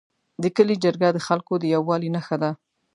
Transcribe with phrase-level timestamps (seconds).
[0.41, 2.51] د کلي جرګه د خلکو د یووالي نښه ده.